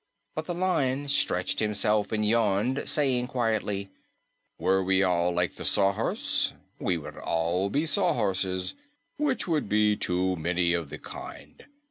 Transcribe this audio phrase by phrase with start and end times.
[0.33, 3.91] But the Lion stretched himself and yawned, saying quietly,
[4.57, 8.73] "Were we all like the Sawhorse, we would all be Sawhorses,
[9.17, 11.67] which would be too many of the kind.